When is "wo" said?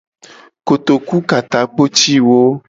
2.27-2.39